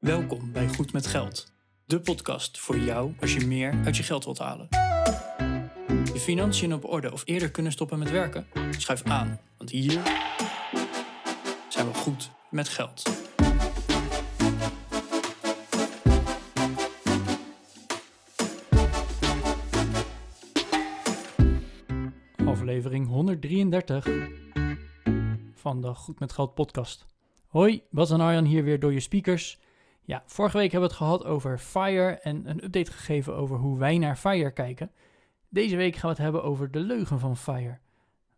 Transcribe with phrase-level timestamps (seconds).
[0.00, 1.52] Welkom bij Goed met Geld,
[1.84, 4.66] de podcast voor jou als je meer uit je geld wilt halen.
[6.12, 8.46] Je financiën op orde of eerder kunnen stoppen met werken?
[8.70, 10.02] Schuif aan, want hier
[11.68, 13.02] zijn we goed met geld.
[22.44, 24.08] Aflevering 133
[25.54, 27.06] van de Goed met Geld podcast.
[27.46, 29.58] Hoi, Bas en Arjan hier weer door je speakers.
[30.10, 33.78] Ja, vorige week hebben we het gehad over Fire en een update gegeven over hoe
[33.78, 34.92] wij naar Fire kijken.
[35.48, 37.78] Deze week gaan we het hebben over de leugen van Fire.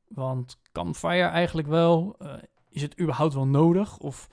[0.09, 2.17] Want kan Fire eigenlijk wel?
[2.23, 2.35] Uh,
[2.69, 3.99] is het überhaupt wel nodig?
[3.99, 4.29] Of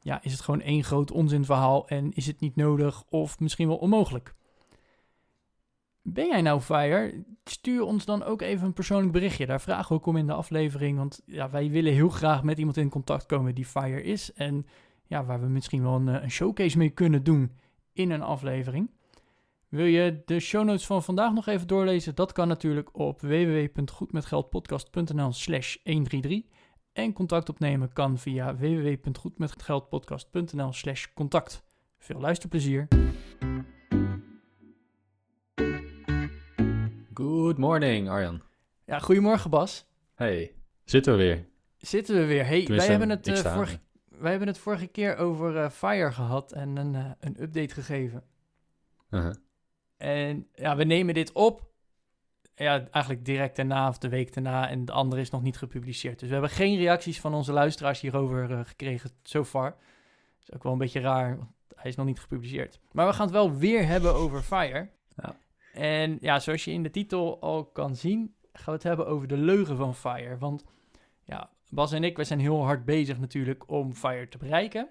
[0.00, 3.76] ja, is het gewoon één groot onzinverhaal en is het niet nodig of misschien wel
[3.76, 4.34] onmogelijk?
[6.02, 7.24] Ben jij nou Fire?
[7.44, 9.46] Stuur ons dan ook even een persoonlijk berichtje.
[9.46, 10.98] Daar vragen we ook om in de aflevering.
[10.98, 14.32] Want ja, wij willen heel graag met iemand in contact komen die Fire is.
[14.32, 14.66] En
[15.06, 17.52] ja, waar we misschien wel een, een showcase mee kunnen doen
[17.92, 18.90] in een aflevering.
[19.68, 22.14] Wil je de show notes van vandaag nog even doorlezen?
[22.14, 26.42] Dat kan natuurlijk op www.goedmetgeldpodcast.nl slash 133.
[26.92, 31.64] En contact opnemen kan via www.goedmetgeldpodcast.nl slash contact.
[31.98, 32.88] Veel luisterplezier.
[37.14, 38.42] Good morning, Arjan.
[38.84, 39.86] Ja, goedemorgen Bas.
[40.14, 41.46] Hey, zitten we weer?
[41.76, 42.46] Zitten we weer.
[42.46, 43.78] Hey, wij hebben, het, uh, vorige,
[44.18, 48.22] wij hebben het vorige keer over uh, Fire gehad en een, uh, een update gegeven.
[49.10, 49.34] Uh-huh.
[49.96, 51.64] En ja, we nemen dit op.
[52.54, 54.68] Ja, eigenlijk direct daarna of de week daarna.
[54.68, 56.18] En de andere is nog niet gepubliceerd.
[56.18, 59.70] Dus we hebben geen reacties van onze luisteraars hierover gekregen so far.
[59.70, 62.80] Dat is ook wel een beetje raar, want hij is nog niet gepubliceerd.
[62.92, 64.88] Maar we gaan het wel weer hebben over Fire.
[65.16, 65.36] Ja.
[65.72, 69.28] En ja, zoals je in de titel al kan zien, gaan we het hebben over
[69.28, 70.38] de leugen van Fire.
[70.38, 70.64] Want
[71.22, 74.88] ja, Bas en ik, wij zijn heel hard bezig natuurlijk om Fire te bereiken.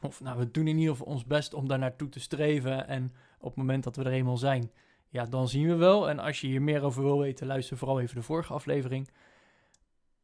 [0.00, 2.88] Of nou, we doen in ieder geval ons best om daar naartoe te streven.
[2.88, 4.70] En op het moment dat we er eenmaal zijn,
[5.08, 6.08] ja, dan zien we wel.
[6.08, 9.08] En als je hier meer over wil weten, luister vooral even de vorige aflevering.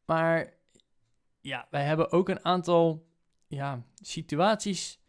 [0.05, 0.53] Maar
[1.41, 3.07] ja, wij hebben ook een aantal
[3.47, 5.01] ja, situaties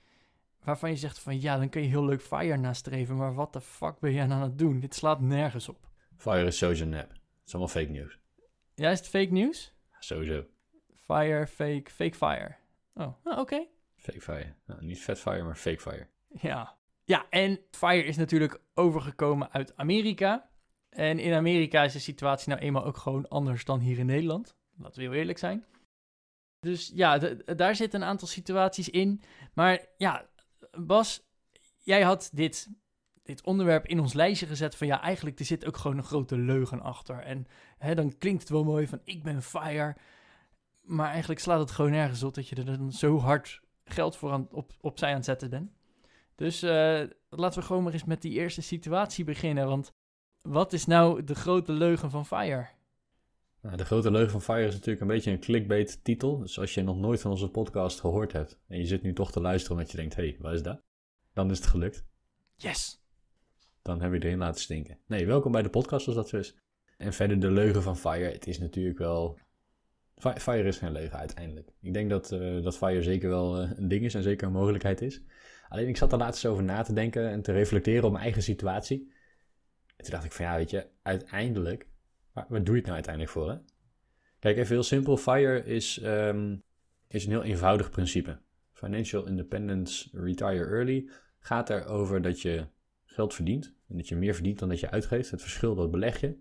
[0.65, 3.61] waarvan je zegt van ja, dan kun je heel leuk Fire nastreven, maar wat de
[3.61, 4.81] fuck ben jij aan het doen?
[4.81, 5.89] Dit slaat nergens op.
[6.17, 7.11] Fire is sowieso nep.
[7.11, 8.19] Het is allemaal fake news.
[8.75, 9.73] Ja, is het fake nieuws?
[9.99, 10.45] Sowieso.
[11.11, 12.57] Fire, fake, fake fire.
[12.95, 13.67] Oh, oh oké.
[13.97, 14.55] Fake fire.
[14.67, 16.07] Nou, niet vet fire, maar fake fire.
[16.29, 16.79] Ja.
[17.05, 20.51] Ja, en Fire is natuurlijk overgekomen uit Amerika.
[20.89, 24.57] En in Amerika is de situatie nou eenmaal ook gewoon anders dan hier in Nederland.
[24.77, 25.65] Laten we heel eerlijk zijn.
[26.61, 27.19] Dus ja,
[27.57, 29.23] daar zitten een aantal situaties in.
[29.55, 30.29] Maar ja,
[30.79, 31.23] Bas,
[31.79, 32.69] jij had dit,
[33.23, 36.39] dit onderwerp in ons lijstje gezet van ja, eigenlijk er zit ook gewoon een grote
[36.39, 37.19] leugen achter.
[37.19, 37.47] En
[37.79, 39.97] hè, dan klinkt het wel mooi van ik ben fire,
[40.91, 44.31] maar eigenlijk slaat het gewoon nergens op dat je er dan zo hard geld voor
[44.31, 45.71] aan, op, opzij aan het zetten bent.
[46.35, 49.93] Dus uh, laten we gewoon maar eens met die eerste situatie beginnen, want
[50.43, 52.69] wat is nou de grote leugen van Fire?
[53.61, 56.39] Nou, de grote leugen van Fire is natuurlijk een beetje een clickbait titel.
[56.39, 59.33] Dus als je nog nooit van onze podcast gehoord hebt en je zit nu toch
[59.33, 60.83] te luisteren omdat je denkt, hé, hey, wat is dat?
[61.33, 62.05] Dan is het gelukt.
[62.57, 63.03] Yes!
[63.83, 64.99] Dan heb je erin laten stinken.
[65.07, 66.57] Nee, welkom bij de podcast als dat zo is.
[66.97, 68.33] En verder de leugen van Fire.
[68.33, 69.39] Het is natuurlijk wel...
[70.21, 71.73] Fire is geen leugen uiteindelijk.
[71.81, 74.53] Ik denk dat, uh, dat Fire zeker wel uh, een ding is en zeker een
[74.53, 75.23] mogelijkheid is.
[75.69, 78.43] Alleen ik zat er laatst over na te denken en te reflecteren op mijn eigen
[78.43, 79.13] situatie.
[79.97, 81.89] En toen dacht ik van ja, weet je, uiteindelijk
[82.33, 83.51] wat doe je het nou uiteindelijk voor?
[83.51, 83.57] Hè?
[84.39, 85.17] Kijk, even heel simpel.
[85.17, 86.63] FIRE is, um,
[87.09, 88.39] is een heel eenvoudig principe.
[88.73, 92.67] Financial Independence Retire Early gaat erover dat je
[93.05, 93.75] geld verdient.
[93.89, 95.31] En dat je meer verdient dan dat je uitgeeft.
[95.31, 96.37] Het verschil dat beleg je.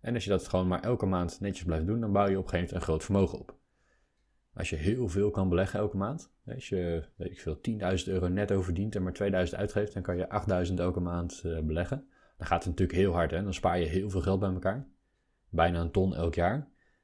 [0.00, 2.44] En als je dat gewoon maar elke maand netjes blijft doen, dan bouw je op
[2.44, 3.58] een gegeven moment een groot vermogen op.
[4.54, 7.60] Als je heel veel kan beleggen elke maand, als je weet ik veel,
[8.04, 11.60] 10.000 euro netto verdient en maar 2.000 uitgeeft, dan kan je 8.000 elke maand uh,
[11.60, 12.08] beleggen.
[12.36, 13.42] Dan gaat het natuurlijk heel hard, hè?
[13.42, 14.88] dan spaar je heel veel geld bij elkaar
[15.50, 16.56] bijna een ton elk jaar.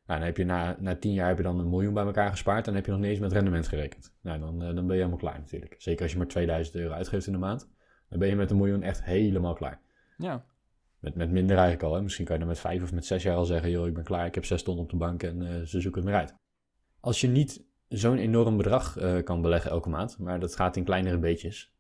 [0.06, 2.30] Nou, dan heb je na, na tien jaar heb je dan een miljoen bij elkaar
[2.30, 2.64] gespaard.
[2.64, 4.14] Dan heb je nog niet eens met rendement gerekend.
[4.20, 5.74] Nou, dan, eh, dan ben je helemaal klaar natuurlijk.
[5.78, 7.68] Zeker als je maar 2000 euro uitgeeft in de maand.
[8.08, 9.80] Dan ben je met een miljoen echt helemaal klaar.
[10.16, 10.44] Ja.
[10.98, 11.94] Met, met minder eigenlijk al.
[11.94, 12.02] Hè?
[12.02, 13.70] Misschien kan je dan met vijf of met zes jaar al zeggen...
[13.70, 16.00] joh, ik ben klaar, ik heb zes ton op de bank en uh, ze zoeken
[16.00, 16.34] het meer uit.
[17.00, 20.18] Als je niet zo'n enorm bedrag uh, kan beleggen elke maand...
[20.18, 21.74] maar dat gaat in kleinere beetjes...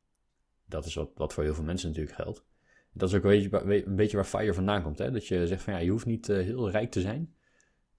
[0.66, 2.44] dat is wat, wat voor heel veel mensen natuurlijk geldt
[2.92, 4.98] dat is ook een beetje, een beetje waar FIRE vandaan komt.
[4.98, 5.10] Hè?
[5.10, 7.34] Dat je zegt van ja, je hoeft niet uh, heel rijk te zijn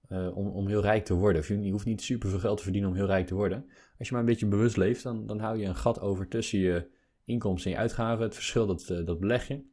[0.09, 1.41] om, om heel rijk te worden.
[1.41, 3.65] Of je, hoeft niet super veel geld te verdienen om heel rijk te worden.
[3.97, 6.59] Als je maar een beetje bewust leeft, dan, dan hou je een gat over tussen
[6.59, 6.89] je
[7.25, 8.23] inkomsten en je uitgaven.
[8.23, 9.63] Het verschil, dat, dat beleg je.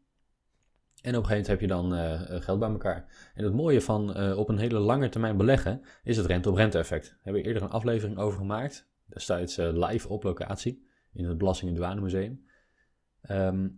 [1.04, 3.30] En op een gegeven moment heb je dan geld bij elkaar.
[3.34, 7.04] En het mooie van op een hele lange termijn beleggen is het rente-op-rente effect.
[7.08, 8.88] Daar hebben we eerder een aflevering over gemaakt.
[9.06, 12.44] Destijds live op locatie in het Belasting- en Douanemuseum.
[13.20, 13.68] Ehm,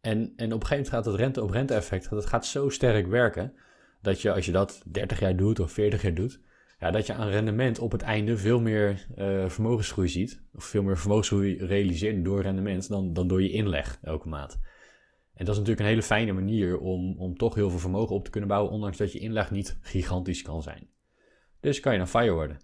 [0.00, 3.54] en, en op een gegeven moment gaat het rente-op-rente effect dat gaat zo sterk werken
[4.00, 6.40] dat je als je dat 30 jaar doet of 40 jaar doet,
[6.78, 10.42] ja, dat je aan rendement op het einde veel meer uh, vermogensgroei ziet.
[10.54, 14.60] Of veel meer vermogensgroei realiseert door rendement dan, dan door je inleg elke maand.
[15.34, 18.24] En dat is natuurlijk een hele fijne manier om, om toch heel veel vermogen op
[18.24, 20.88] te kunnen bouwen, ondanks dat je inleg niet gigantisch kan zijn.
[21.60, 22.60] Dus kan je dan FIRE worden.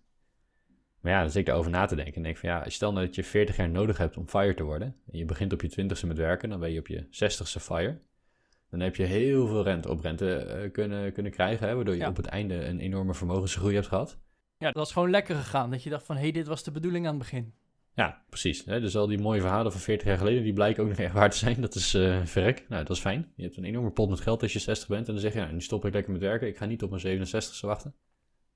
[1.01, 3.07] Maar ja, dan zit ik daarover na te denken en denk van ja, stel nou
[3.07, 5.71] dat je 40 jaar nodig hebt om FIRE te worden, en je begint op je
[5.71, 8.01] 20ste met werken, dan ben je op je 60ste FIRE.
[8.71, 12.07] Dan heb je heel veel rente op rente uh, kunnen, kunnen krijgen, hè, waardoor je
[12.07, 14.19] op het einde een enorme vermogensgroei hebt gehad.
[14.59, 16.71] Ja, dat was gewoon lekker gegaan, dat je dacht van hé, hey, dit was de
[16.71, 17.55] bedoeling aan het begin.
[17.99, 18.65] Ja, precies.
[18.65, 21.31] Dus al die mooie verhalen van 40 jaar geleden, die blijken ook nog echt waar
[21.31, 21.61] te zijn.
[21.61, 22.65] Dat is uh, verrek.
[22.69, 23.33] Nou, dat is fijn.
[23.37, 25.07] Je hebt een enorme pot met geld als je 60 bent.
[25.07, 26.49] En dan zeg je, nou, nu stop ik lekker met werken.
[26.49, 27.95] Ik ga niet op mijn 67ste wachten.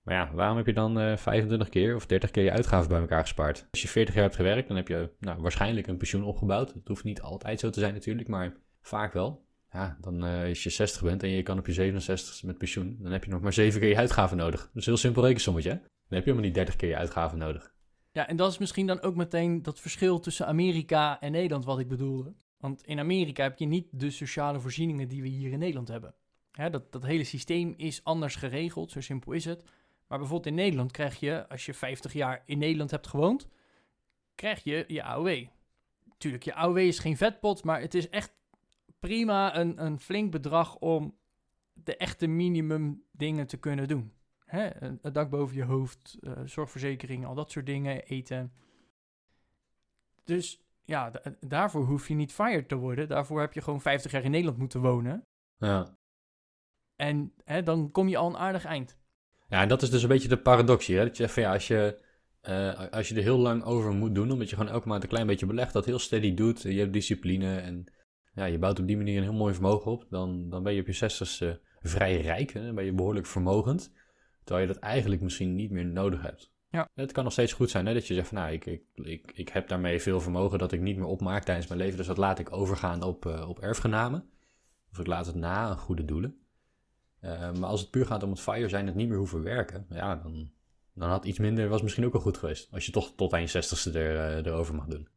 [0.02, 2.88] Maar ja, waarom heb je dan uh, eh, 25 keer of 30 keer je uitgaven
[2.88, 3.66] bij elkaar gespaard?
[3.70, 6.72] Als je 40 jaar hebt gewerkt, dan heb je nou, waarschijnlijk een pensioen opgebouwd.
[6.72, 9.46] Het hoeft niet altijd zo te zijn natuurlijk, maar vaak wel.
[9.70, 12.96] Ja, dan uh, als je 60 bent en je kan op je 67ste met pensioen,
[13.00, 14.60] dan heb je nog maar 7 keer je uitgaven nodig.
[14.60, 15.70] Dat is een heel simpel rekensommetje.
[15.70, 15.80] Dan
[16.20, 17.71] heb je helemaal niet 30 keer je uitgaven nodig.
[18.12, 21.78] Ja, en dat is misschien dan ook meteen dat verschil tussen Amerika en Nederland wat
[21.78, 22.34] ik bedoelde.
[22.58, 26.14] Want in Amerika heb je niet de sociale voorzieningen die we hier in Nederland hebben.
[26.52, 29.64] dat, dat hele systeem is anders geregeld, zo simpel is het.
[30.06, 33.48] Maar bijvoorbeeld in Nederland krijg je, als je 50 jaar in Nederland hebt gewoond,
[34.34, 35.46] krijg je je AOW.
[36.18, 38.32] Tuurlijk, je AOW is geen vetpot, maar het is echt
[39.00, 41.16] prima een, een flink bedrag om
[41.72, 44.12] de echte minimum dingen te kunnen doen.
[44.52, 44.68] Hè?
[45.02, 48.52] Het dak boven je hoofd, uh, zorgverzekering, al dat soort dingen, eten.
[50.24, 53.08] Dus ja, daarvoor hoef je niet fired te worden.
[53.08, 55.26] Daarvoor heb je gewoon 50 jaar in Nederland moeten wonen.
[55.58, 55.96] Ja.
[56.96, 58.98] En hè, dan kom je al een aardig eind.
[59.48, 60.98] Ja, en dat is dus een beetje de paradox hier.
[60.98, 61.04] Hè?
[61.04, 62.02] Dat je van ja, als je,
[62.42, 65.08] uh, als je er heel lang over moet doen, omdat je gewoon elke maand een
[65.08, 67.92] klein beetje belegt, dat heel steady doet, je hebt discipline en
[68.34, 70.80] ja, je bouwt op die manier een heel mooi vermogen op, dan, dan ben je
[70.80, 72.64] op je zestigste vrij rijk, hè?
[72.64, 73.92] dan ben je behoorlijk vermogend.
[74.44, 76.52] Terwijl je dat eigenlijk misschien niet meer nodig hebt.
[76.70, 76.88] Ja.
[76.94, 79.32] Het kan nog steeds goed zijn hè, dat je zegt van nou, ik, ik, ik,
[79.34, 81.96] ik heb daarmee veel vermogen dat ik niet meer opmaak tijdens mijn leven.
[81.96, 84.30] Dus dat laat ik overgaan op, uh, op erfgenamen.
[84.90, 86.36] Of ik laat het na aan goede doelen.
[87.20, 89.86] Uh, maar als het puur gaat om het fire zijn, het niet meer hoeven werken,
[89.90, 90.50] ja, dan,
[90.94, 92.68] dan had iets minder, was misschien ook wel goed geweest.
[92.72, 95.08] Als je toch tot aan je zestigste er, uh, erover mag doen.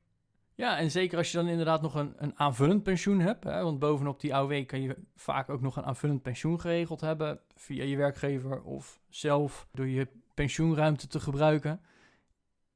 [0.56, 3.44] Ja, en zeker als je dan inderdaad nog een, een aanvullend pensioen hebt.
[3.44, 7.40] Hè, want bovenop die AOW kan je vaak ook nog een aanvullend pensioen geregeld hebben.
[7.56, 11.82] Via je werkgever of zelf door je pensioenruimte te gebruiken.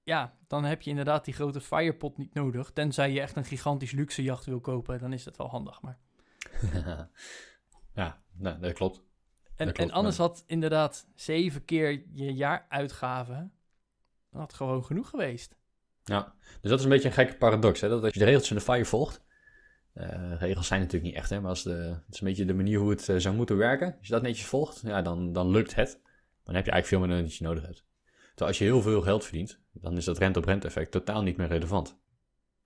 [0.03, 2.71] Ja, dan heb je inderdaad die grote firepot niet nodig.
[2.71, 5.81] Tenzij je echt een gigantisch luxe jacht wil kopen, dan is dat wel handig.
[5.81, 5.97] Maar...
[7.93, 9.01] ja, nou, dat klopt.
[9.55, 13.53] En, dat klopt, en anders had inderdaad zeven keer je jaaruitgaven
[14.31, 15.58] had gewoon genoeg geweest.
[16.09, 17.81] Ja, dus dat is een beetje een gekke paradox.
[17.81, 17.89] Hè?
[17.89, 19.23] Dat als je de regels van de FIRE volgt,
[19.93, 21.39] uh, regels zijn natuurlijk niet echt, hè?
[21.39, 21.71] maar als de,
[22.05, 23.95] het is een beetje de manier hoe het uh, zou moeten werken.
[23.97, 26.01] Als je dat netjes volgt, ja, dan, dan lukt het.
[26.43, 27.85] Dan heb je eigenlijk veel meer dan je nodig hebt.
[28.27, 31.47] Terwijl als je heel veel geld verdient, dan is dat rente-op-rente effect totaal niet meer
[31.47, 31.99] relevant.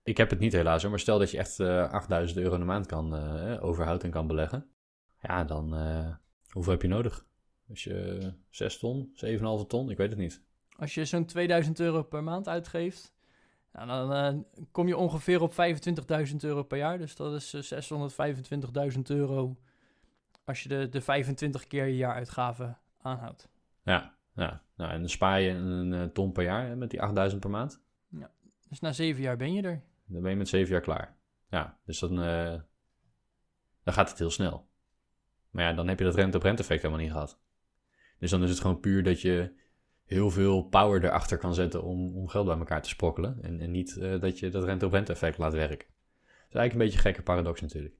[0.02, 2.60] Ik heb het niet helaas, maar stel dat je echt uh, eh, 8000 euro in
[2.60, 3.14] de maand kan
[3.60, 4.66] overhouden en kan beleggen.
[5.20, 5.74] Ja, dan
[6.50, 7.26] hoeveel heb je nodig?
[7.68, 10.42] Als je 6 ton, 7,5 ton, ik weet het niet.
[10.78, 13.13] Als je zo'n 2000 euro per maand uitgeeft,
[13.74, 14.40] nou, dan uh,
[14.70, 16.98] kom je ongeveer op 25.000 euro per jaar.
[16.98, 19.56] Dus dat is uh, eh, 625.000 euro
[20.44, 23.48] als je de, de 25 keer je jaaruitgaven aanhoudt.
[23.82, 24.62] Ja, ja.
[24.76, 27.50] Nou, en dan spaar je een, een ton per jaar hè, met die 8000 per
[27.50, 27.80] maand.
[28.08, 28.30] Ja,
[28.68, 29.82] dus na zeven jaar ben je er.
[30.06, 31.16] Dan ben je met zeven jaar klaar.
[31.48, 32.60] Ja, dus dan, uh,
[33.82, 34.68] dan gaat het heel snel.
[35.50, 37.40] Maar ja, dan heb je dat rente-op-rente effect helemaal niet gehad.
[38.18, 39.54] Dus dan is het gewoon puur dat je
[40.04, 43.38] heel veel power erachter kan zetten om, om geld bij elkaar te sprokkelen.
[43.42, 45.88] En, en niet uh, dat je dat rente-op-rente effect laat werken.
[45.88, 47.94] Dat is eigenlijk een beetje een gekke paradox natuurlijk.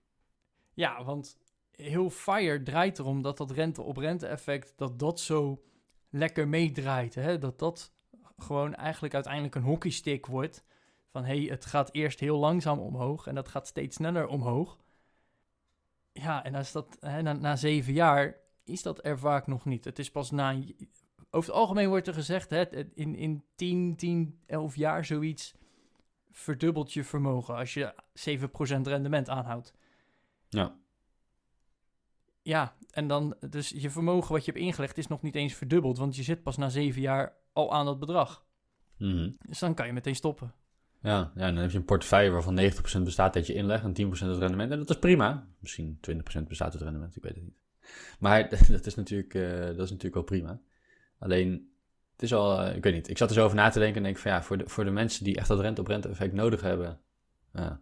[0.75, 1.38] Ja, want
[1.70, 5.62] heel FIRE draait erom dat dat rente-op-rente effect, dat dat zo
[6.11, 7.14] lekker meedraait.
[7.14, 7.38] Hè?
[7.38, 7.92] Dat dat
[8.37, 10.64] gewoon eigenlijk uiteindelijk een hockeystick wordt.
[11.11, 14.78] Van hé, hey, het gaat eerst heel langzaam omhoog en dat gaat steeds sneller omhoog.
[16.12, 19.84] Ja, en als dat, hè, na, na zeven jaar is dat er vaak nog niet.
[19.84, 20.62] Het is pas na
[21.35, 22.64] over het algemeen wordt er gezegd, hè,
[22.95, 25.55] in, in 10, 10, 11 jaar zoiets
[26.31, 27.95] verdubbelt je vermogen als je
[28.31, 29.75] 7% rendement aanhoudt.
[30.49, 30.76] Ja.
[32.43, 35.99] Ja, en dan, dus je vermogen wat je hebt ingelegd is nog niet eens verdubbeld,
[35.99, 38.45] want je zit pas na 7 jaar al aan dat bedrag.
[38.99, 40.55] Mm Dus dan kan je meteen stoppen.
[41.03, 42.61] Ja, ja, dan heb je een portefeuille waarvan
[42.99, 44.71] 90% bestaat uit je inleg en 10% het rendement.
[44.71, 45.49] En dat is prima.
[45.59, 47.59] Misschien 20% bestaat het rendement, ik weet het niet.
[48.19, 50.61] Maar dat is natuurlijk, uh, dat is natuurlijk wel prima.
[51.25, 51.73] Alleen,
[52.12, 53.97] het is al, eh, ik weet niet, ik zat er zo over na te denken
[53.97, 56.61] en denk van ja, voor de, voor de mensen die echt dat rente-op-rente effect nodig
[56.61, 57.00] hebben,
[57.52, 57.81] ja,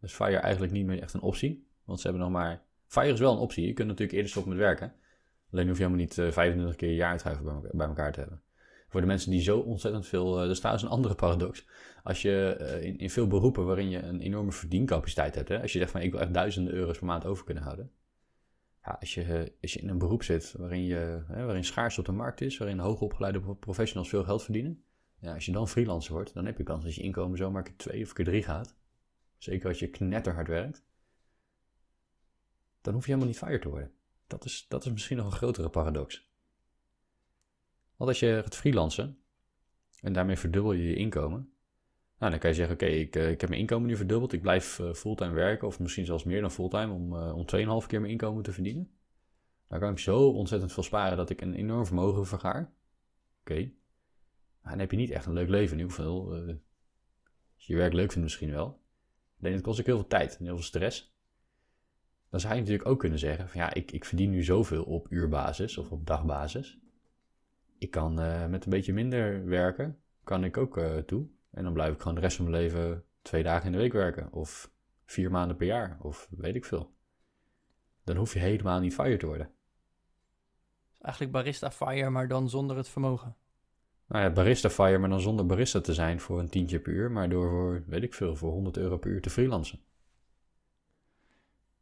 [0.00, 1.66] is FIRE eigenlijk niet meer echt een optie.
[1.84, 4.52] Want ze hebben nog maar, FIRE is wel een optie, je kunt natuurlijk eerder stoppen
[4.52, 4.92] met werken.
[5.52, 8.42] Alleen hoef je helemaal niet 25 keer je jaaruitgaven bij, bij elkaar te hebben.
[8.88, 11.66] Voor de mensen die zo ontzettend veel, dat is trouwens een andere paradox.
[12.02, 15.78] Als je in, in veel beroepen waarin je een enorme verdiencapaciteit hebt, hè, als je
[15.78, 17.90] zegt van ik wil echt duizenden euro's per maand over kunnen houden,
[18.90, 22.40] als, je, je in een beroep zit waarin, je, hè, waarin schaars op de markt
[22.40, 24.82] is, waarin hoogopgeleide professionals veel geld verdienen,
[25.22, 28.02] als je dan freelancer wordt, dan heb je kans dat je inkomen zomaar keer twee
[28.02, 28.76] of keer drie gaat.
[29.38, 30.84] Zeker als je knetterhard werkt.
[32.80, 33.92] Dan hoef je helemaal niet fire te worden.
[34.26, 36.30] Dat is, dat is misschien nog een grotere paradox.
[37.96, 39.18] Want als je gaat freelancen
[40.00, 41.52] en daarmee verdubbel je je inkomen,
[42.18, 44.32] nou, dan kan je zeggen, oké, ik, uh, ik heb mijn inkomen nu verdubbeld.
[44.32, 47.44] Ik blijf uh, fulltime werken, of misschien zelfs meer dan fulltime, om, uh, om
[47.82, 48.90] 2,5 keer mijn inkomen te verdienen.
[49.68, 52.72] Dan kan ik zo ontzettend veel sparen dat ik een enorm vermogen vergaar.
[53.40, 53.70] Oké.
[54.62, 55.72] Dan heb je niet echt een leuk leven.
[55.78, 56.32] In ieder geval,
[57.54, 58.80] als je je werk leuk vindt misschien wel.
[59.40, 61.16] Alleen het kost ook heel veel tijd en heel veel stress.
[62.30, 65.06] Dan zou je natuurlijk ook kunnen zeggen, van ja, ik, ik verdien nu zoveel op
[65.10, 66.78] uurbasis of op dagbasis.
[67.78, 68.14] Ik kan
[68.50, 71.28] met een beetje minder werken, kan ik ook toe.
[71.50, 73.92] En dan blijf ik gewoon de rest van mijn leven twee dagen in de week
[73.92, 74.32] werken.
[74.32, 74.70] Of
[75.04, 75.98] vier maanden per jaar.
[76.00, 76.94] Of weet ik veel.
[78.04, 79.50] Dan hoef je helemaal niet fire te worden.
[81.00, 83.36] Eigenlijk barista fire, maar dan zonder het vermogen.
[84.08, 87.10] Nou ja, barista fire, maar dan zonder barista te zijn voor een tientje per uur.
[87.10, 89.80] Maar door voor, weet ik veel, voor 100 euro per uur te freelancen.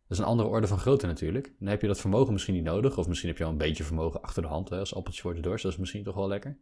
[0.03, 1.55] Dat is een andere orde van grootte natuurlijk.
[1.59, 2.99] Dan heb je dat vermogen misschien niet nodig.
[2.99, 5.35] Of misschien heb je al een beetje vermogen achter de hand hè, als appeltje voor
[5.35, 5.63] de dorst.
[5.63, 6.59] Dat is misschien toch wel lekker.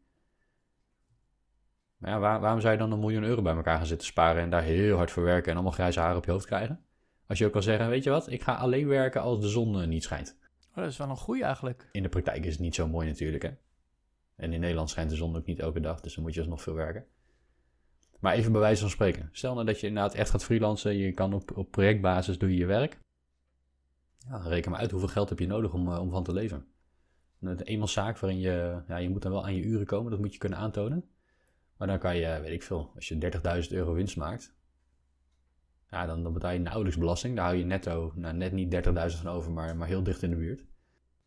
[1.97, 4.43] Maar ja, waar, waarom zou je dan een miljoen euro bij elkaar gaan zitten sparen
[4.43, 6.85] en daar heel hard voor werken en allemaal grijze haren op je hoofd krijgen?
[7.27, 9.81] Als je ook kan zeggen, weet je wat, ik ga alleen werken als de zon
[9.81, 10.39] uh, niet schijnt.
[10.71, 11.89] Oh, dat is wel een goeie eigenlijk.
[11.93, 13.51] In de praktijk is het niet zo mooi natuurlijk, hè.
[14.37, 16.63] En in Nederland schijnt de zon ook niet elke dag, dus dan moet je alsnog
[16.63, 17.07] veel werken.
[18.21, 19.29] Maar even bij wijze van spreken.
[19.33, 22.57] Stel nou dat je inderdaad echt gaat freelancen, je kan op, op projectbasis doe je
[22.57, 22.99] je werk.
[24.29, 26.67] Ja, reken maar uit hoeveel geld heb je nodig om, uh, om van te leven.
[27.41, 30.33] Een eenmanszaak waarin je, ja, je moet dan wel aan je uren komen, dat moet
[30.33, 31.05] je kunnen aantonen.
[31.77, 33.31] Maar dan kan je, weet ik veel, als je
[33.69, 34.55] 30.000 euro winst maakt,
[35.91, 37.37] ja, dan, dan betaal je nauwelijks belasting.
[37.37, 40.31] Daar hou je netto, nou, net niet 30.000 van over, maar, maar heel dicht in
[40.31, 40.65] de buurt.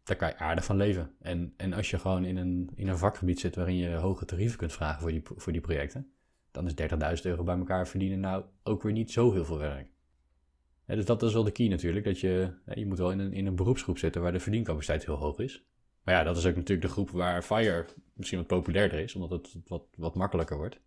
[0.03, 1.11] Daar kan je aardig van leven.
[1.19, 4.57] En, en als je gewoon in een, in een vakgebied zit waarin je hoge tarieven
[4.57, 6.11] kunt vragen voor die, voor die projecten,
[6.51, 6.73] dan is
[7.17, 9.91] 30.000 euro bij elkaar verdienen nou ook weer niet zo heel veel werk.
[10.85, 13.45] dus dat is wel de key natuurlijk, dat je, je moet wel in een, in
[13.45, 15.65] een beroepsgroep zitten waar de verdiencapaciteit heel hoog is.
[16.07, 19.29] Maar ja, dat is ook natuurlijk de groep waar Fire misschien wat populairder is, omdat
[19.29, 20.79] het wat, wat makkelijker wordt.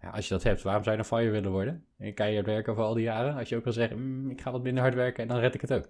[0.00, 1.86] Ja, als je dat hebt, waarom zou je dan Fire willen worden?
[1.98, 3.34] En keihard werken voor al die jaren?
[3.34, 5.54] Als je ook wil zeggen, mm, ik ga wat minder hard werken en dan red
[5.54, 5.88] ik het ook.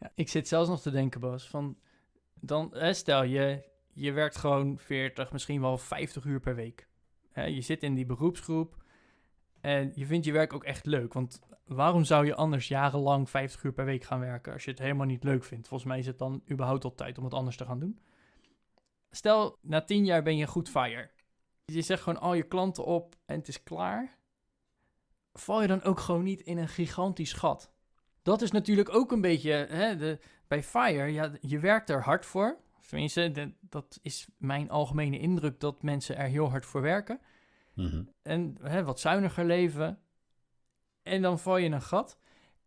[0.00, 1.76] Ja, ik zit zelfs nog te denken, Bas, van
[2.34, 3.62] dan, stel je,
[3.92, 6.88] je werkt gewoon 40, misschien wel 50 uur per week.
[7.34, 8.82] je zit in die beroepsgroep
[9.60, 11.12] en je vindt je werk ook echt leuk.
[11.12, 14.80] Want waarom zou je anders jarenlang 50 uur per week gaan werken als je het
[14.80, 15.68] helemaal niet leuk vindt?
[15.68, 17.98] Volgens mij is het dan überhaupt al tijd om het anders te gaan doen.
[19.10, 21.10] Stel, na 10 jaar ben je goed fire.
[21.64, 24.18] Je zegt gewoon al je klanten op en het is klaar.
[25.32, 27.72] Val je dan ook gewoon niet in een gigantisch gat?
[28.22, 31.12] Dat is natuurlijk ook een beetje hè, de, bij Fire.
[31.12, 32.58] Ja, je werkt er hard voor.
[32.86, 37.20] Tenminste, dat is mijn algemene indruk dat mensen er heel hard voor werken.
[37.74, 38.02] Mhm.
[38.22, 39.98] En hè, wat zuiniger leven.
[41.04, 42.18] En dan val je in een gat.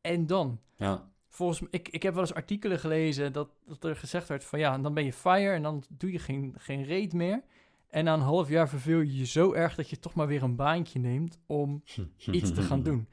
[0.01, 1.09] En dan, ja.
[1.29, 4.59] volgens mij, ik, ik heb wel eens artikelen gelezen dat, dat er gezegd werd van
[4.59, 7.43] ja, dan ben je fire en dan doe je geen, geen reet meer.
[7.89, 10.43] En na een half jaar verveel je je zo erg dat je toch maar weer
[10.43, 11.83] een baantje neemt om
[12.31, 13.07] iets te gaan doen.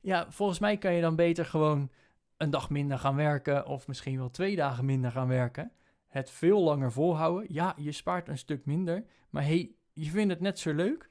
[0.00, 1.90] Ja, volgens mij kan je dan beter gewoon
[2.36, 5.72] een dag minder gaan werken of misschien wel twee dagen minder gaan werken.
[6.08, 7.46] Het veel langer volhouden.
[7.52, 11.10] Ja, je spaart een stuk minder, maar hey, je vindt het net zo leuk.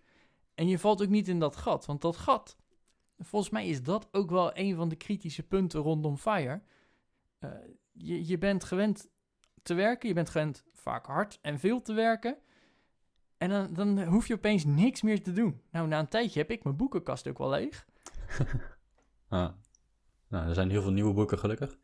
[0.55, 2.57] En je valt ook niet in dat gat, want dat gat,
[3.19, 6.61] volgens mij is dat ook wel een van de kritische punten rondom FIRE.
[7.39, 7.49] Uh,
[7.91, 9.09] je, je bent gewend
[9.63, 12.37] te werken, je bent gewend vaak hard en veel te werken.
[13.37, 15.61] En dan, dan hoef je opeens niks meer te doen.
[15.71, 17.85] Nou, na een tijdje heb ik mijn boekenkast ook wel leeg.
[19.27, 19.49] ah.
[20.27, 21.77] Nou, er zijn heel veel nieuwe boeken gelukkig.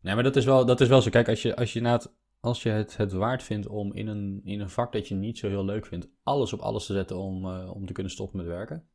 [0.00, 1.10] Nee, maar dat is wel, dat is wel zo.
[1.10, 2.12] Kijk, als je, als je na het
[2.44, 5.38] als je het, het waard vindt om in een, in een vak dat je niet
[5.38, 8.36] zo heel leuk vindt, alles op alles te zetten om, uh, om te kunnen stoppen
[8.36, 8.88] met werken.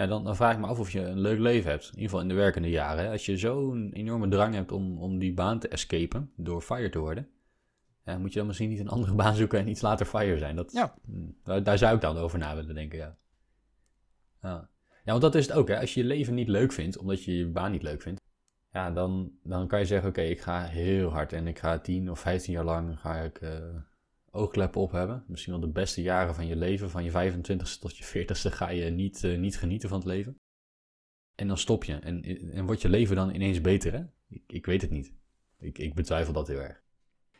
[0.00, 1.84] Ja, dan, dan, vraag ik me af of je een leuk leven hebt.
[1.84, 3.04] In ieder geval in de werkende jaren.
[3.04, 3.10] Hè.
[3.10, 6.98] Als je zo'n enorme drang hebt om, om die baan te escapen door fire te
[6.98, 7.28] worden.
[8.04, 10.56] Ja, moet je dan misschien niet een andere baan zoeken en iets later fire zijn.
[10.56, 10.94] Dat, ja.
[11.04, 13.16] Hmm, daar, daar, zou ik dan over na willen denken, ja.
[14.42, 14.68] ja.
[15.04, 15.80] Ja, want dat is het ook, hè.
[15.80, 18.20] Als je je leven niet leuk vindt, omdat je je baan niet leuk vindt,
[18.72, 22.10] ja, dan, dan kan je zeggen, oké, ik ga heel hard en ik ga 10
[22.10, 23.50] of 15 jaar lang ga ik uh,
[24.30, 25.24] oogkleppen op hebben.
[25.26, 28.68] Misschien wel de beste jaren van je leven, van je 25ste tot je 40ste, ga
[28.68, 30.38] je niet, eh, niet genieten van het leven.
[31.34, 31.94] En dan stop je.
[31.94, 32.22] En,
[32.52, 34.04] en wordt je leven dan ineens beter, hè?
[34.28, 35.12] Ik, ik weet het niet.
[35.58, 36.82] Ik, ik betwijfel dat heel erg.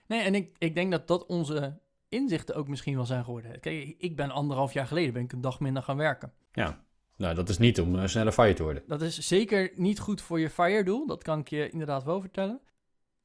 [0.06, 3.60] Nee, en ik, ik denk dat dat onze inzichten ook misschien wel zijn geworden.
[3.60, 6.32] Kijk, ik ben anderhalf jaar geleden ben ik een dag minder gaan werken.
[6.52, 6.84] Ja,
[7.16, 8.82] nou dat is niet om uh, sneller fire te worden.
[8.86, 11.06] Dat is zeker niet goed voor je fire-doel.
[11.06, 12.60] Dat kan ik je inderdaad wel vertellen.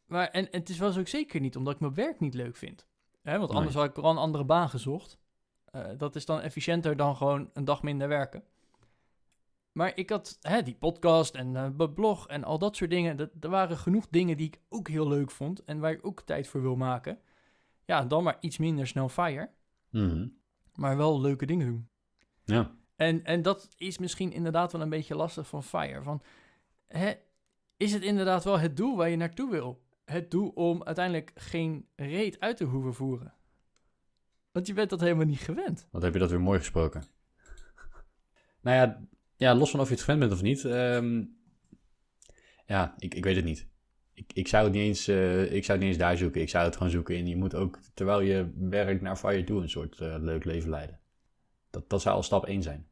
[0.06, 2.56] Maar en, en het is wel ook zeker niet omdat ik mijn werk niet leuk
[2.56, 2.88] vind.
[3.25, 3.84] Hè, want anders Nee.
[3.84, 5.17] had ik wel een andere baan gezocht.
[5.65, 8.44] Eh, dat is dan efficiënter dan gewoon een dag minder werken.
[9.72, 13.17] Maar ik had hè, die podcast en mijn blog en al dat soort dingen.
[13.17, 16.22] Dat, er waren genoeg dingen die ik ook heel leuk vond en waar ik ook
[16.22, 17.20] tijd voor wil maken.
[17.86, 19.50] Ja, dan maar iets minder snel fire,
[19.89, 20.27] Mhm.
[20.75, 21.89] maar wel leuke dingen doen.
[22.44, 26.01] Ja, En, en dat is misschien inderdaad wel een beetje lastig van fire.
[26.03, 26.22] Van,
[26.88, 27.13] hè,
[27.77, 29.84] is het inderdaad wel het doel waar je naartoe wil?
[30.06, 33.34] Het doel om uiteindelijk geen reet uit te hoeven voeren.
[34.52, 35.88] Want je bent dat helemaal niet gewend.
[35.92, 37.04] wat heb je dat weer mooi gesproken.
[38.62, 39.02] nou ja,
[39.36, 40.66] ja los van of je het gewend bent of niet.
[40.66, 41.24] ehm,
[42.66, 43.68] ja, ik, ik weet het niet.
[44.14, 46.42] Ik, ik, zou het niet eens, eh, ik zou het niet eens daar zoeken.
[46.42, 47.28] Ik zou het gewoon zoeken in.
[47.28, 51.00] Je moet ook, terwijl je werkt naar fire toe, een soort eh, leuk leven leiden.
[51.70, 52.88] Dat, dat zou al stap 1 zijn.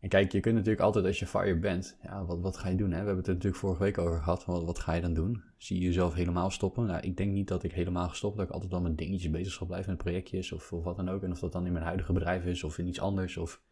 [0.00, 2.76] En kijk, je kunt natuurlijk altijd als je fire bent, ja, wat, wat ga je
[2.76, 2.90] doen?
[2.90, 3.00] Hè?
[3.00, 4.44] We hebben het er natuurlijk vorige week over gehad.
[4.44, 5.42] Wat, wat ga je dan doen?
[5.56, 6.86] Zie je jezelf helemaal stoppen?
[6.86, 9.52] Nou, ik denk niet dat ik helemaal gestopt, dat ik altijd wel met dingetjes bezig
[9.52, 11.22] zal blijven, met projectjes of, of wat dan ook.
[11.22, 13.36] En of dat dan in mijn huidige bedrijf is of in iets anders.
[13.36, 13.62] Of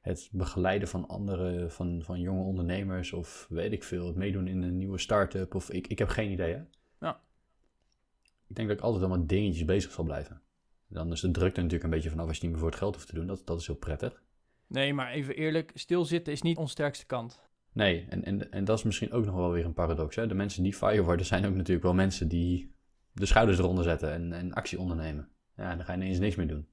[0.00, 4.06] het begeleiden van andere, van, van jonge ondernemers of weet ik veel.
[4.06, 6.62] Het meedoen in een nieuwe start-up of ik, ik heb geen idee hè.
[7.00, 7.20] Ja.
[8.46, 10.42] Ik denk dat ik altijd wel met dingetjes bezig zal blijven.
[10.88, 12.78] Dan is de druk er natuurlijk een beetje vanaf als je niet meer voor het
[12.78, 13.26] geld hoeft te doen.
[13.26, 14.22] Dat, dat is heel prettig.
[14.70, 17.40] Nee, maar even eerlijk, stilzitten is niet ons sterkste kant.
[17.72, 20.16] Nee, en, en, en dat is misschien ook nog wel weer een paradox.
[20.16, 20.26] Hè?
[20.26, 22.74] De mensen die fire worden zijn ook natuurlijk wel mensen die
[23.12, 25.28] de schouders eronder zetten en, en actie ondernemen.
[25.56, 26.68] Ja, dan ga je ineens niks meer doen.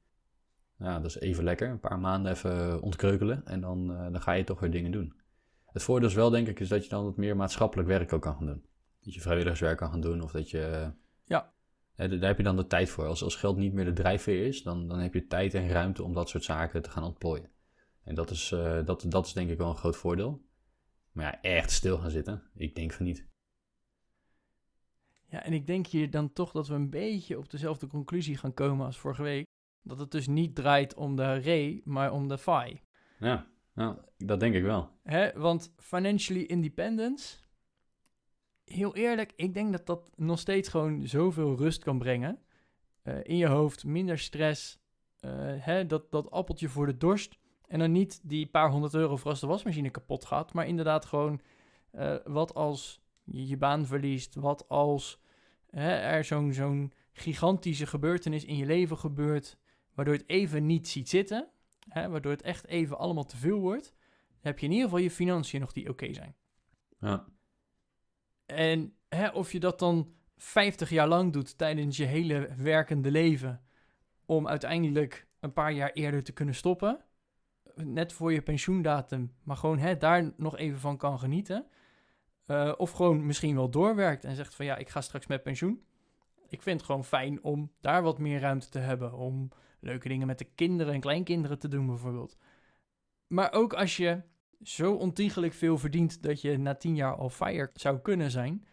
[0.78, 1.70] Ja, dat is even lekker.
[1.70, 5.14] Een paar maanden even ontkreukelen en dan, eh, dan ga je toch weer dingen doen.
[5.66, 8.22] Het voordeel is wel, denk ik, is dat je dan wat meer maatschappelijk werk ook
[8.22, 8.66] kan gaan doen.
[9.02, 10.92] Dat je vrijwilligerswerk kan gaan doen of dat je...
[11.24, 11.54] Ja.
[11.96, 13.06] Daar heb je dan de tijd voor.
[13.06, 16.04] Als, als geld niet meer de drijfveer is, dan, dan heb je tijd en ruimte
[16.04, 17.50] om dat soort zaken te gaan ontplooien.
[18.08, 20.46] En dat is, eh, dat, dat is denk ik wel een groot voordeel.
[21.12, 22.44] Maar ja, echt stil gaan zitten?
[22.56, 23.28] Ik denk van niet.
[25.30, 28.54] Ja, en ik denk hier dan toch dat we een beetje op dezelfde conclusie gaan
[28.54, 29.46] komen als vorige week.
[29.82, 32.82] Dat het dus niet draait om de re, maar om de fi.
[33.20, 34.90] Ja, ja dat denk ik wel.
[35.04, 35.40] Hè?
[35.40, 37.38] Want financially independence,
[38.64, 42.40] heel eerlijk, ik denk dat dat nog steeds gewoon zoveel rust kan brengen.
[43.02, 44.80] Eh, in je hoofd, minder stress,
[45.20, 45.86] eh, hè?
[45.86, 47.38] Dat, dat appeltje voor de dorst.
[47.68, 51.06] En dan niet die paar honderd euro voor als de wasmachine kapot gaat, maar inderdaad
[51.06, 51.42] gewoon
[51.92, 55.20] eh, wat als je je baan verliest, wat als
[55.70, 59.58] hè, er zo'n zo'n gigantische gebeurtenis in je leven gebeurt,
[59.94, 61.50] waardoor het even niet ziet zitten,
[61.90, 63.94] hè, waardoor het echt even allemaal te veel wordt,
[64.28, 66.36] dan heb je in ieder geval je financiën nog die oké zijn.
[67.00, 67.26] Ja,
[68.46, 73.62] En hè, of je dat dan 50 jaar lang doet tijdens je hele werkende leven,
[74.26, 77.06] om uiteindelijk een paar jaar eerder te kunnen stoppen,
[77.84, 81.66] net voor je pensioendatum, maar gewoon hè, daar nog even van kan genieten.
[82.46, 85.82] Eh, of gewoon misschien wel doorwerkt en zegt van ja, ik ga straks met pensioen.
[86.50, 89.14] Ik vind het gewoon fijn om daar wat meer ruimte te hebben.
[89.14, 92.38] Om leuke dingen met de kinderen en kleinkinderen te doen bijvoorbeeld.
[93.28, 94.22] Maar ook als je
[94.62, 98.66] zo ontiegelijk veel verdient dat je na tien jaar al fire zou kunnen zijn.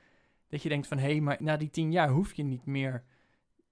[0.49, 3.05] Dat je denkt van hé, hey, maar na die tien jaar hoef je niet meer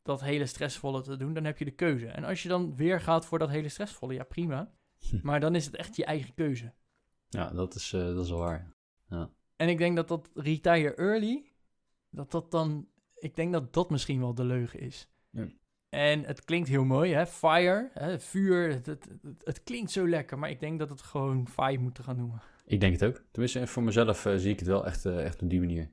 [0.03, 1.35] dat hele stressvolle te doen.
[1.35, 2.07] Dan heb je de keuze.
[2.07, 4.73] En als je dan weer gaat voor dat hele stressvolle, ja prima.
[5.23, 6.73] Maar dan is het echt je eigen keuze.
[7.29, 8.75] ja dat, is, eh, dat is wel waar.
[9.57, 11.53] En ik denk dat dat retire early,
[12.11, 15.09] dat dat dan, ik denk dat dat misschien wel de leugen is.
[15.31, 15.49] Ja.
[15.89, 17.27] En het klinkt heel mooi, hè?
[17.27, 18.21] Fire, hè?
[18.21, 19.09] vuur, het, het,
[19.45, 22.43] het, klinkt zo lekker, maar ik denk dat het gewoon fire moeten gaan noemen.
[22.65, 23.25] Ik denk het ook.
[23.31, 25.93] Tenminste, voor mezelf eh, zie ik het wel echt, eh, echt op die manier.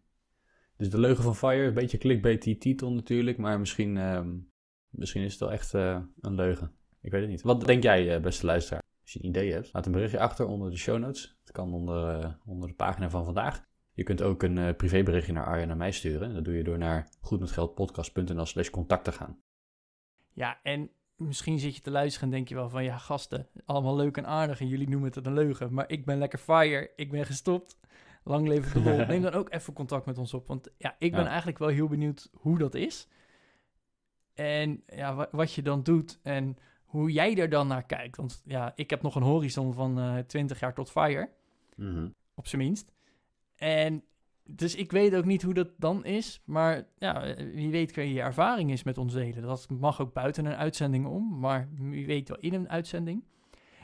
[0.79, 4.37] Dus de leugen van Fire, een beetje clickbait die titel natuurlijk, maar misschien, ehm,
[4.89, 6.71] misschien is het wel echt eh, een leugen.
[7.01, 7.41] Ik weet het niet.
[7.41, 8.81] Wat denk jij, eh, beste luisteraar?
[9.09, 11.37] Als je een idee hebt, laat een berichtje achter onder de show notes.
[11.43, 13.65] Het kan onder, eh, onder de pagina van vandaag.
[13.93, 16.33] Je kunt ook een eh, privéberichtje naar Arjen en mij sturen.
[16.33, 19.41] Dat doe je door naar goedmetgeldpodcast.nl slash contact te gaan.
[20.33, 23.95] Ja, en misschien zit je te luisteren en denk je wel van, ja gasten, allemaal
[23.95, 25.73] leuk en aardig en jullie noemen het een leugen.
[25.73, 27.79] Maar ik ben lekker fire, ik ben gestopt.
[28.23, 29.05] Lang leven de lol.
[29.07, 31.27] Neem dan ook even contact met ons op, want ja, ik ben Ja.
[31.27, 33.07] eigenlijk wel heel benieuwd hoe dat is.
[34.33, 36.57] En ja, wa- wat je dan doet en
[36.89, 38.17] hoe jij er dan naar kijkt.
[38.17, 41.29] Want ja, ik heb nog een horizon van eh 20 jaar tot fire,
[41.75, 42.07] Mhm.
[42.35, 42.91] op zijn minst.
[43.55, 44.03] En
[44.43, 46.41] dus ik weet ook niet hoe dat dan is.
[46.45, 49.41] Maar ja, wie weet kun je je ervaring eens met ons delen.
[49.41, 51.39] Dat mag ook buiten een uitzending om.
[51.39, 53.23] Maar wie weet wel in een uitzending.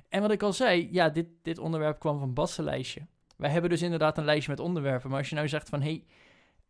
[0.10, 3.08] En wat ik al zei, ja, dit, dit onderwerp kwam van Bas' lijstje.
[3.38, 5.10] Wij hebben dus inderdaad een lijstje met onderwerpen.
[5.10, 6.06] Maar als je nou zegt van, hé, hey,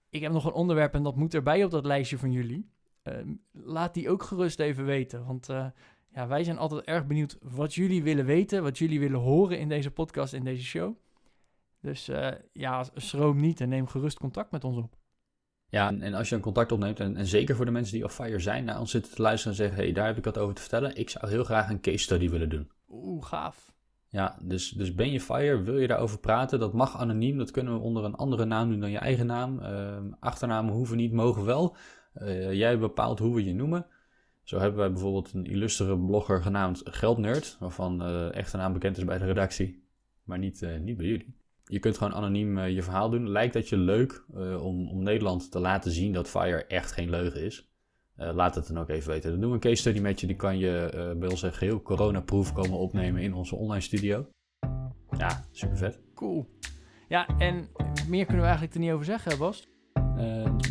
[0.10, 2.70] ik heb nog een onderwerp en dat moet erbij op dat lijstje van jullie.
[3.04, 5.26] Ehm, laat die ook gerust even weten.
[5.26, 5.66] Want uh,
[6.16, 9.70] ja, wij zijn altijd erg benieuwd wat jullie willen weten, wat jullie willen horen in
[9.70, 10.96] deze podcast, in deze show.
[11.82, 14.96] Dus uh, ja, schroom niet en neem gerust contact met ons op.
[15.68, 18.12] Ja, en, als je een contact opneemt, en, en, zeker voor de mensen die op
[18.12, 20.56] Fire zijn, naar ons zitten te luisteren en zeggen: hey, daar heb ik wat over
[20.56, 20.96] te vertellen.
[20.96, 22.72] Ik zou heel graag een case study willen doen.
[22.90, 23.74] Oeh, gaaf.
[24.10, 26.60] Ja, dus, dus ben je Fire, wil je daarover praten?
[26.60, 29.60] Dat mag anoniem, dat kunnen we onder een andere naam doen dan je eigen naam.
[29.60, 31.76] Uh, achternamen hoeven niet, mogen wel.
[32.16, 33.86] Uh, jij bepaalt hoe we je noemen.
[34.46, 39.06] Zo hebben wij bijvoorbeeld een illustere blogger genaamd Geldnerd, waarvan uh, echte naam bekend is
[39.06, 39.84] bij de redactie,
[40.24, 41.36] maar niet, uh, niet bij jullie.
[41.64, 43.30] Je kunt gewoon anoniem uh, je verhaal doen.
[43.30, 44.26] Lijkt dat je leuk
[44.60, 47.70] om, om Nederland te laten zien dat Fire echt geen leugen is?
[48.16, 49.32] laat het dan ook even weten.
[49.32, 50.28] Dan doen we een case study met je.
[50.28, 54.28] Die kan je bij ons een geheel coronaproof komen opnemen in onze online studio.
[55.18, 56.00] Ja, super vet.
[56.14, 56.50] Cool.
[57.08, 57.68] Ja, en
[58.08, 59.68] meer kunnen we eigenlijk er niet over zeggen, Bas?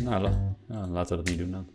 [0.03, 1.74] nou, la nou, laten we dat niet doen dan.